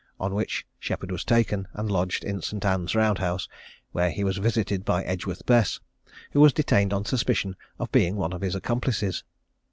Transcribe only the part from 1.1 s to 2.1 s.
was taken, and